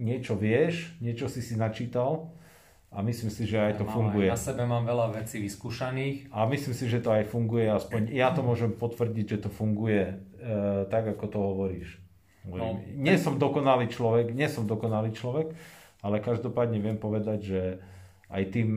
[0.00, 2.32] niečo vieš, niečo si si načítal
[2.94, 4.28] a myslím si, že aj to ja funguje.
[4.30, 6.30] Aj na sebe mám veľa vecí vyskúšaných.
[6.30, 10.14] A myslím si, že to aj funguje, aspoň ja to môžem potvrdiť, že to funguje
[10.14, 10.14] e,
[10.88, 11.88] tak, ako to hovoríš.
[12.46, 15.50] No, nie som dokonalý človek, nie som dokonalý človek,
[15.98, 17.62] ale každopádne viem povedať, že
[18.30, 18.68] aj tým,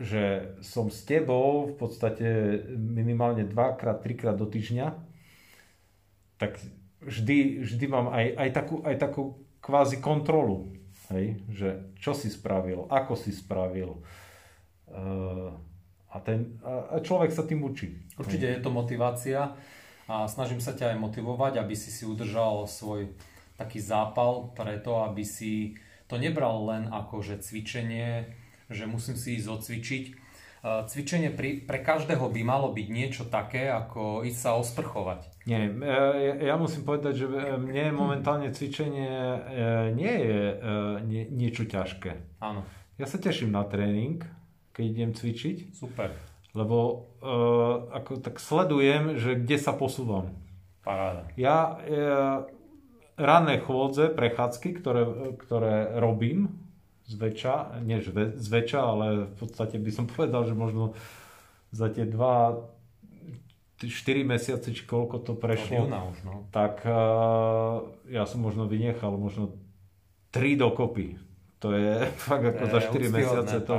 [0.00, 2.28] že som s tebou v podstate
[2.72, 4.96] minimálne dvakrát, trikrát do týždňa,
[6.40, 6.56] tak
[7.04, 9.22] vždy, vždy mám aj, aj, takú, aj takú
[9.60, 10.75] kvázi kontrolu,
[11.14, 11.68] hej, že
[12.00, 14.00] čo si spravil, ako si spravil.
[14.86, 15.54] Uh,
[16.10, 17.92] a, ten, a človek sa tým učí.
[18.16, 19.52] Určite je to motivácia
[20.08, 23.12] a snažím sa ťa aj motivovať, aby si si udržal svoj
[23.60, 28.30] taký zápal preto, aby si to nebral len ako že cvičenie,
[28.70, 30.04] že musím si ísť odcvičiť,
[30.90, 35.46] cvičenie pri, pre každého by malo byť niečo také, ako ísť sa osprchovať.
[35.46, 39.14] Nie, ja, ja musím povedať, že mne momentálne cvičenie
[39.94, 40.40] nie je
[41.06, 42.42] nie, niečo ťažké.
[42.42, 42.66] Áno.
[42.98, 44.26] Ja sa teším na tréning,
[44.74, 45.76] keď idem cvičiť.
[45.76, 46.10] Super.
[46.56, 47.12] lebo
[47.92, 50.32] ako tak sledujem, že kde sa posúvam.
[50.80, 51.28] Paráda.
[51.36, 52.48] Ja uh,
[53.20, 55.02] ranné chôdze, prechádzky, ktoré,
[55.36, 56.65] ktoré robím,
[57.06, 58.02] zväčša, nie
[58.36, 60.94] zväčša, ale v podstate by som povedal, že možno
[61.70, 62.66] za tie dva
[63.76, 66.48] 4 mesiace, či koľko to prešlo, už, no.
[66.48, 69.52] tak uh, ja som možno vynechal možno
[70.32, 71.20] 3 dokopy.
[71.60, 73.74] To je fakt ako je, za 4 mesiace to,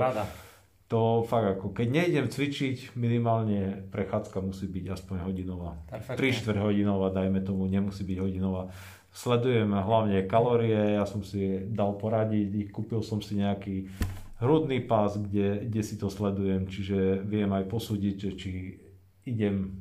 [0.88, 5.82] to fakt ako, keď nejdem cvičiť, minimálne prechádzka musí byť aspoň hodinová.
[5.90, 8.70] 3 4 hodinová, dajme tomu, nemusí byť hodinová.
[9.18, 13.90] Sledujem hlavne kalórie, ja som si dal poradiť, kúpil som si nejaký
[14.38, 18.78] hrudný pás, kde, kde si to sledujem, čiže viem aj posúdiť, či
[19.26, 19.74] idem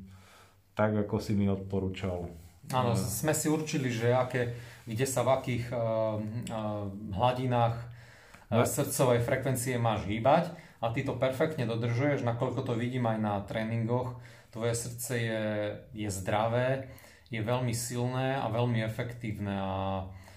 [0.73, 2.33] tak, ako si mi odporúčal.
[2.73, 4.57] Áno, uh, sme si určili, že aké,
[4.89, 10.49] kde sa v akých uh, uh, hladinách uh, srdcovej frekvencie máš hýbať
[10.81, 14.17] a ty to perfektne dodržuješ, nakoľko to vidím aj na tréningoch.
[14.49, 15.45] Tvoje srdce je,
[15.93, 16.89] je zdravé,
[17.31, 19.75] je veľmi silné a veľmi efektívne a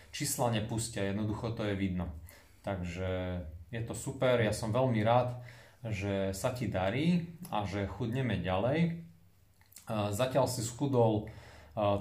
[0.10, 2.10] čísla nepustia, jednoducho to je vidno.
[2.66, 5.38] Takže je to super, ja som veľmi rád,
[5.86, 9.06] že sa ti darí a že chudneme ďalej.
[9.90, 11.30] Zatiaľ si schudol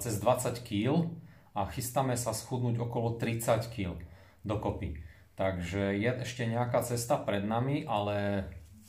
[0.00, 1.12] cez 20 kg
[1.52, 4.00] a chystáme sa schudnúť okolo 30 kg
[4.42, 4.98] dokopy.
[5.38, 8.48] Takže je ešte nejaká cesta pred nami, ale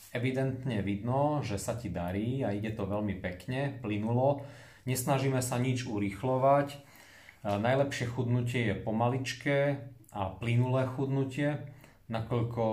[0.09, 4.41] evidentne vidno, že sa ti darí a ide to veľmi pekne, plynulo.
[4.89, 6.81] Nesnažíme sa nič urýchlovať.
[7.45, 11.61] Najlepšie chudnutie je pomaličké a plynulé chudnutie,
[12.09, 12.63] nakoľko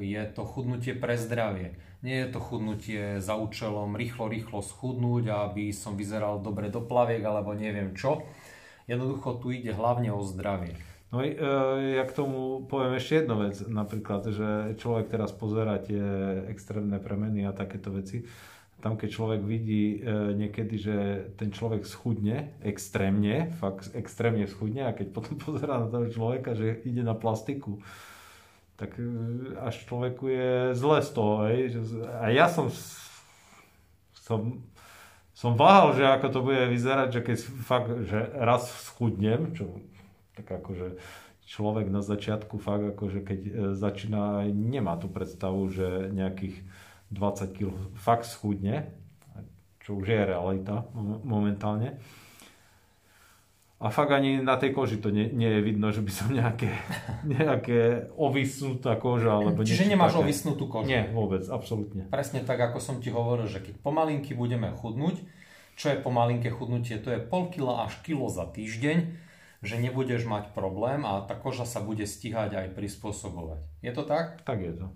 [0.00, 1.76] je to chudnutie pre zdravie.
[2.00, 7.20] Nie je to chudnutie za účelom rýchlo, rýchlo schudnúť, aby som vyzeral dobre do plaviek
[7.20, 8.24] alebo neviem čo.
[8.88, 10.72] Jednoducho tu ide hlavne o zdravie.
[11.12, 11.36] No e,
[12.00, 14.48] ja k tomu poviem ešte jednu vec, napríklad, že
[14.80, 16.00] človek teraz pozera tie
[16.48, 18.24] extrémne premeny a takéto veci.
[18.78, 20.96] Tam, keď človek vidí e, niekedy, že
[21.34, 26.78] ten človek schudne extrémne, fakt extrémne schudne a keď potom pozera na toho človeka, že
[26.86, 27.82] ide na plastiku,
[28.78, 29.06] tak e,
[29.58, 31.34] až človeku je zle z toho.
[31.50, 31.74] Hej.
[32.22, 32.70] A ja som,
[34.14, 34.62] som,
[35.34, 37.36] som váhal, že ako to bude vyzerať, že keď
[37.66, 39.82] fakt, že raz schudnem, čo
[40.38, 41.02] tak akože
[41.48, 46.62] človek na začiatku fakt akože keď e, začína nemá tú predstavu, že nejakých
[47.10, 48.92] 20 kg fakt schudne,
[49.80, 50.84] čo už je realita
[51.24, 51.96] momentálne
[53.78, 56.74] a fakt ani na tej koži to nie, nie je vidno, že by som nejaké,
[57.38, 60.22] nejaké ovisnutá koža alebo Čiže nemáš také.
[60.26, 60.90] ovisnutú kožu?
[60.90, 62.10] Nie, vôbec, absolútne.
[62.10, 65.22] Presne tak, ako som ti hovoril, že keď pomalinky budeme chudnúť,
[65.78, 69.14] čo je pomalinké chudnutie, to je pol kila až kilo za týždeň,
[69.62, 73.62] že nebudeš mať problém a tá koža sa bude stíhať aj prispôsobovať.
[73.86, 74.42] Je to tak?
[74.42, 74.86] Tak je to.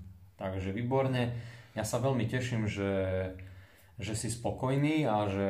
[0.42, 1.38] Takže výborne.
[1.72, 2.90] Ja sa veľmi teším, že
[4.00, 5.48] že si spokojný a že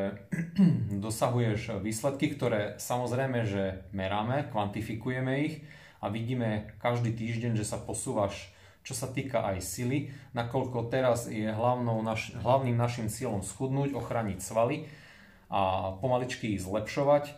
[1.05, 5.55] dosahuješ výsledky, ktoré samozrejme, že meráme, kvantifikujeme ich
[6.05, 11.47] a vidíme každý týždeň, že sa posúvaš čo sa týka aj sily, nakoľko teraz je
[11.47, 14.91] hlavnou naš, hlavným našim cieľom schudnúť, ochraniť svaly
[15.47, 17.31] a pomaličky ich zlepšovať.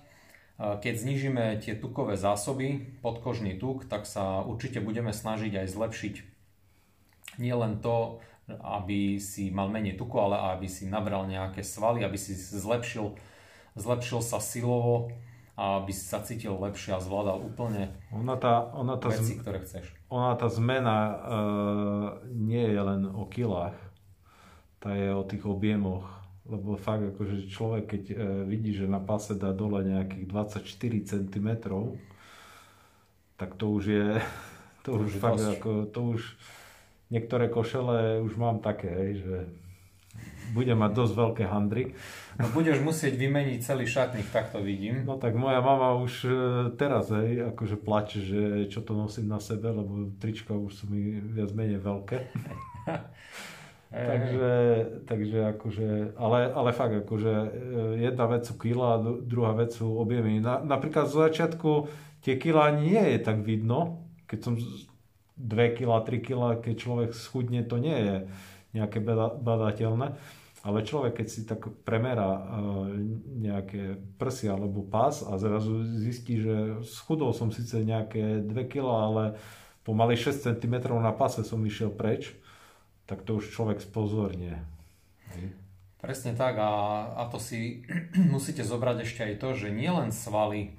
[0.57, 6.15] Keď znižíme tie tukové zásoby, podkožný tuk, tak sa určite budeme snažiť aj zlepšiť
[7.37, 12.37] nielen to, aby si mal menej tuku, ale aby si nabral nejaké svaly, aby si
[12.37, 13.17] zlepšil,
[13.77, 15.09] zlepšil sa silovo
[15.55, 19.63] a aby si sa cítil lepšie a zvládal úplne ona tá, ona tá veci, ktoré
[19.63, 19.87] chceš.
[20.11, 21.15] Ona tá zmena e,
[22.35, 23.79] nie je len o kilách,
[24.83, 26.05] tá je o tých objemoch,
[26.45, 28.15] lebo fakt akože človek, keď e,
[28.51, 30.67] vidí, že na pase dá dole nejakých 24
[31.07, 31.49] cm,
[33.39, 34.09] tak to už je,
[34.85, 35.55] to, to už, už fakt dosť.
[35.57, 36.23] ako, to už
[37.09, 39.37] niektoré košele už mám také, hej, že
[40.55, 41.85] budem mať dosť veľké handry.
[42.39, 45.03] No budeš musieť vymeniť celý šatník, tak to vidím.
[45.03, 46.31] No tak moja mama už e,
[46.79, 48.41] teraz, hej, akože plače, že
[48.71, 52.19] čo to nosím na sebe, lebo trička už sú mi viac menej veľké.
[54.11, 54.55] takže,
[55.07, 55.89] takže akože,
[56.19, 57.49] ale, ale fakt akože e,
[58.07, 60.39] jedna vec sú kila druhá vec sú objemy.
[60.39, 61.91] Na, napríklad z začiatku
[62.23, 64.55] tie kila nie je tak vidno, keď som
[65.37, 68.17] 2 kg, 3 kg, keď človek schudne, to nie je
[68.75, 69.03] nejaké
[69.43, 70.15] badateľné.
[70.65, 72.43] Ale človek, keď si tak premerá e,
[73.37, 79.25] nejaké prsy alebo pás a zrazu zistí, že schudol som síce nejaké 2 kg, ale
[79.85, 82.33] pomaly 6 cm na pase som išiel preč,
[83.05, 84.57] tak to už človek spozornie.
[86.01, 86.73] Presne tak a,
[87.17, 87.85] a to si
[88.35, 90.73] musíte zobrať ešte aj to, že nielen svaly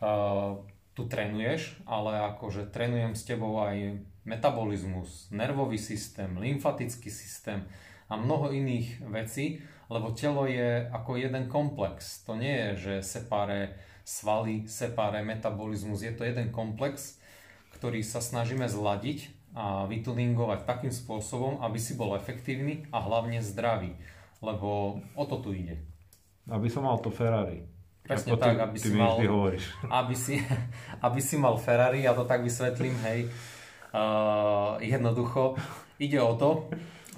[0.00, 0.56] uh,
[0.96, 7.68] tu trénuješ, ale akože trénujem s tebou aj metabolizmus, nervový systém, lymfatický systém
[8.08, 9.60] a mnoho iných vecí,
[9.92, 12.24] lebo telo je ako jeden komplex.
[12.24, 13.76] To nie je, že separe
[14.08, 17.20] svaly, separe metabolizmus, je to jeden komplex,
[17.76, 23.92] ktorý sa snažíme zladiť a vytuningovať takým spôsobom, aby si bol efektívny a hlavne zdravý.
[24.40, 25.80] Lebo o to tu ide.
[26.48, 27.75] Aby som mal to Ferrari.
[28.06, 29.18] Presne tak, aby si, mal,
[30.00, 30.38] aby, si,
[31.02, 33.26] aby si mal Ferrari, ja to tak vysvetlím, hej,
[33.90, 35.58] uh, jednoducho.
[35.98, 36.70] Ide o to,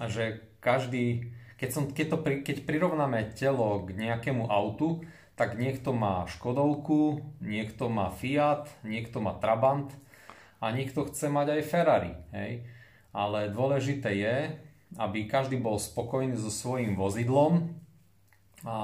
[0.08, 1.28] že každý,
[1.60, 5.04] keď, som, keď, to pri, keď prirovnáme telo k nejakému autu,
[5.38, 9.92] tak niekto má Škodovku, niekto má Fiat, niekto má Trabant
[10.58, 12.12] a niekto chce mať aj Ferrari.
[12.34, 12.66] Hej.
[13.14, 14.36] Ale dôležité je,
[14.98, 17.70] aby každý bol spokojný so svojím vozidlom
[18.66, 18.76] a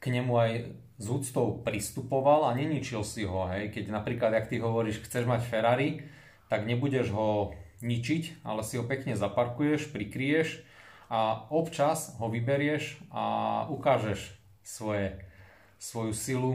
[0.00, 0.52] k nemu aj
[0.96, 3.44] s úctou pristupoval a neničil si ho.
[3.52, 3.76] Hej.
[3.76, 6.00] Keď napríklad, ak ty hovoríš, chceš mať Ferrari,
[6.48, 7.52] tak nebudeš ho
[7.84, 10.64] ničiť, ale si ho pekne zaparkuješ, prikryješ
[11.12, 13.24] a občas ho vyberieš a
[13.68, 14.32] ukážeš
[14.64, 15.20] svoje,
[15.76, 16.52] svoju silu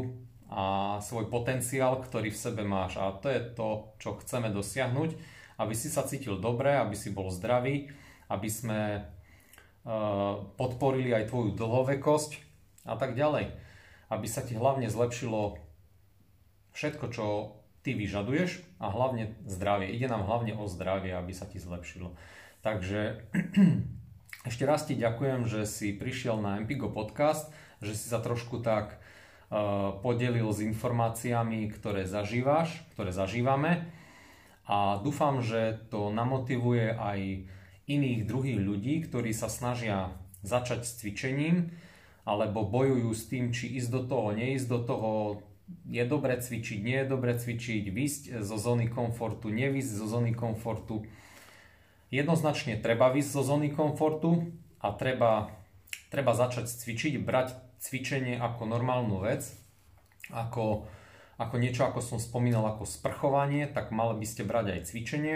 [0.52, 2.98] a svoj potenciál, ktorý v sebe máš.
[3.00, 3.70] A to je to,
[4.02, 5.16] čo chceme dosiahnuť,
[5.62, 7.88] aby si sa cítil dobre, aby si bol zdravý,
[8.28, 9.02] aby sme e,
[10.60, 12.51] podporili aj tvoju dlhovekosť
[12.86, 13.54] a tak ďalej
[14.12, 15.56] aby sa ti hlavne zlepšilo
[16.76, 17.26] všetko, čo
[17.82, 19.96] ty vyžaduješ a hlavne zdravie.
[19.96, 22.14] Ide nám hlavne o zdravie, aby sa ti zlepšilo.
[22.60, 23.24] Takže
[24.52, 29.00] ešte raz ti ďakujem, že si prišiel na Empigo podcast, že si sa trošku tak
[29.50, 33.90] uh, podelil s informáciami, ktoré zažívaš, ktoré zažívame
[34.68, 37.48] a dúfam, že to namotivuje aj
[37.90, 40.14] iných druhých ľudí, ktorí sa snažia
[40.46, 41.74] začať s cvičením,
[42.22, 45.12] alebo bojujú s tým, či ísť do toho, neísť do toho,
[45.88, 51.08] je dobre cvičiť, nie je dobre cvičiť, vysť zo zóny komfortu, nevysť zo zóny komfortu.
[52.12, 54.52] Jednoznačne treba vysť zo zóny komfortu
[54.84, 55.48] a treba,
[56.12, 59.48] treba začať cvičiť, brať cvičenie ako normálnu vec,
[60.30, 60.86] ako,
[61.40, 65.36] ako niečo, ako som spomínal, ako sprchovanie, tak mali by ste brať aj cvičenie.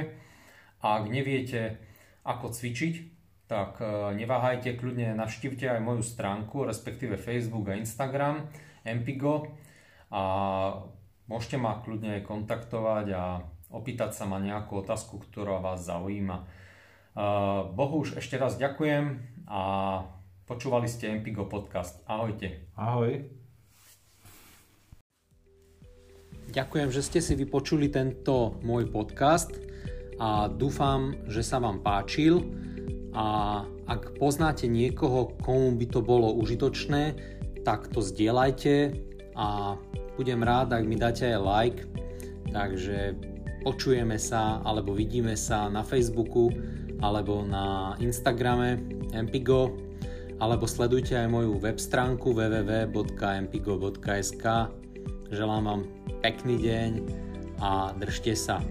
[0.83, 1.81] A ak neviete,
[2.27, 3.14] ako cvičiť,
[3.45, 8.49] tak e, neváhajte, kľudne navštívte aj moju stránku, respektíve Facebook a Instagram
[8.81, 9.53] Empigo
[10.09, 10.21] a
[11.29, 13.23] môžete ma kľudne aj kontaktovať a
[13.69, 16.37] opýtať sa ma nejakú otázku, ktorá vás zaujíma.
[16.41, 16.45] E,
[17.73, 19.61] Bohu už ešte raz ďakujem a
[20.49, 22.01] počúvali ste Empigo podcast.
[22.09, 22.65] Ahojte.
[22.73, 23.29] Ahoj.
[26.49, 29.53] Ďakujem, že ste si vypočuli tento môj podcast
[30.21, 32.39] a dúfam, že sa vám páčil
[33.16, 37.16] a ak poznáte niekoho, komu by to bolo užitočné,
[37.63, 38.91] tak to zdieľajte
[39.39, 39.80] a
[40.20, 41.88] budem rád, ak mi dáte aj like.
[42.51, 43.16] Takže
[43.63, 46.51] počujeme sa alebo vidíme sa na Facebooku
[46.99, 48.84] alebo na Instagrame
[49.16, 49.72] Empigo
[50.38, 54.45] alebo sledujte aj moju web stránku www.empigo.sk
[55.34, 55.89] Želám vám
[56.22, 57.01] pekný deň
[57.57, 58.61] a držte sa.